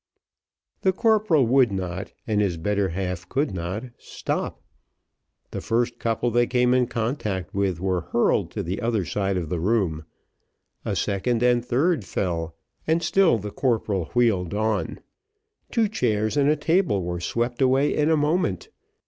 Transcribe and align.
The 0.81 0.93
corporal 0.93 1.45
would 1.45 1.71
not, 1.71 2.11
and 2.25 2.41
his 2.41 2.57
better 2.57 2.89
half 2.89 3.29
could 3.29 3.53
not, 3.53 3.83
stop. 3.99 4.59
The 5.51 5.61
first 5.61 5.99
couple 5.99 6.31
they 6.31 6.47
came 6.47 6.73
in 6.73 6.87
contact 6.87 7.53
with 7.53 7.79
were 7.79 8.09
hurled 8.11 8.49
to 8.53 8.63
the 8.63 8.81
other 8.81 9.05
side 9.05 9.37
of 9.37 9.49
the 9.49 9.59
room; 9.59 10.05
a 10.83 10.95
second 10.95 11.43
and 11.43 11.61
a 11.63 11.67
third 11.67 12.03
fell, 12.03 12.55
and 12.87 13.03
still 13.03 13.37
the 13.37 13.51
corporal 13.51 14.05
wheeled 14.15 14.55
on; 14.55 15.01
two 15.69 15.87
chairs 15.87 16.35
and 16.35 16.49
a 16.49 16.55
table 16.55 17.03
were 17.03 17.19
swept 17.21 17.61
away 17.61 17.93
in 17.95 18.09
a 18.09 18.17
moment. 18.17 18.69